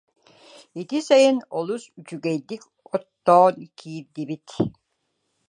Ити 0.81 0.99
сайын 1.07 1.37
олус 1.59 1.83
үчүгэйдик 1.99 2.61
оттоон 2.95 3.55
киирдибит 3.77 4.47